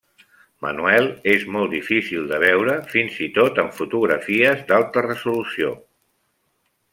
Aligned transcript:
Manuel 0.65 1.09
és 1.33 1.43
molt 1.55 1.75
difícil 1.75 2.25
de 2.31 2.39
veure, 2.43 2.77
fins 2.93 3.19
i 3.27 3.29
tot 3.37 3.61
en 3.65 3.69
fotografies 3.81 4.65
d'alta 4.73 5.05
resolució. 5.09 5.71